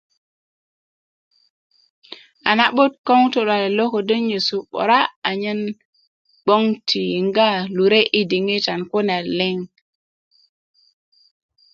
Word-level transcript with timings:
A 2.49 2.51
na'but 2.57 2.93
ko 3.05 3.11
ŋutu' 3.21 3.45
luwalet 3.45 3.73
lo 3.77 3.83
ködö 3.93 4.13
nyenyesu 4.17 4.57
'bura', 4.69 5.11
anyen 5.29 5.59
gboŋ 6.43 6.63
ti 6.87 6.99
yiŋga 7.11 7.49
lure' 7.75 8.09
diŋitan 8.29 8.81
kune 8.91 9.17
liŋ. 9.37 9.57